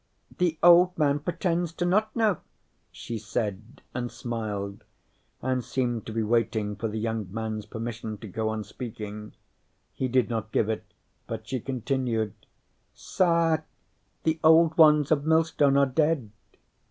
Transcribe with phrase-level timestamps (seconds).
[0.39, 2.37] "The old man pretends to not know,"
[2.91, 4.83] she said, and smiled,
[5.43, 9.33] and seemed to be waiting for the young man's permission to go on speaking.
[9.93, 10.85] He did not give it,
[11.27, 12.33] but she continued:
[12.95, 13.59] "Sa,
[14.23, 16.31] the old ones of Millstone are dead."